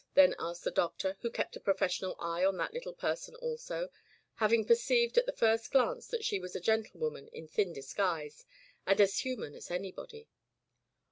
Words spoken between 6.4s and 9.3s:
a gentle woman in thin disguise and as